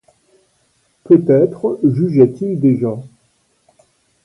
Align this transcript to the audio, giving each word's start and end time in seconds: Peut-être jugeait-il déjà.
Peut-être 1.03 1.79
jugeait-il 1.83 2.59
déjà. 2.59 2.97